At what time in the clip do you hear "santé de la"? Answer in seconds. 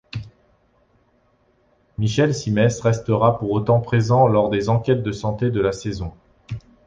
5.11-5.71